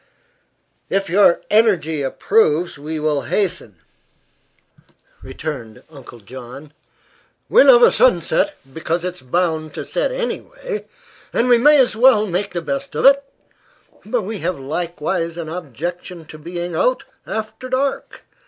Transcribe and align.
"If 0.89 1.11
your 1.11 1.41
energy 1.51 2.01
approves, 2.01 2.79
we 2.79 2.99
will 2.99 3.21
hasten," 3.21 3.75
returned 5.21 5.83
Uncle 5.91 6.21
John. 6.21 6.73
"We 7.49 7.63
love 7.63 7.83
a 7.83 7.91
sunset, 7.91 8.55
because 8.73 9.05
it's 9.05 9.21
bound 9.21 9.75
to 9.75 9.85
set 9.85 10.11
anyway, 10.11 10.87
and 11.31 11.47
we 11.47 11.59
may 11.59 11.77
as 11.77 11.95
well 11.95 12.25
make 12.25 12.53
the 12.53 12.63
best 12.63 12.95
of 12.95 13.05
it; 13.05 13.23
but 14.03 14.23
we 14.23 14.39
have 14.39 14.57
likewise 14.57 15.37
an 15.37 15.49
objection 15.49 16.25
to 16.25 16.39
being 16.39 16.73
out 16.73 17.05
after 17.27 17.69
dark. 17.69 18.23